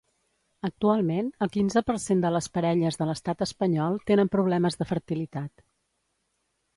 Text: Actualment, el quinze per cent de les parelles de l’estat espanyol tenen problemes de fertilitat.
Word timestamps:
Actualment, 0.67 1.27
el 1.45 1.49
quinze 1.55 1.83
per 1.89 1.95
cent 2.05 2.23
de 2.23 2.31
les 2.35 2.47
parelles 2.57 2.97
de 3.01 3.07
l’estat 3.09 3.43
espanyol 3.47 3.99
tenen 4.13 4.31
problemes 4.37 4.79
de 4.81 4.89
fertilitat. 4.93 5.63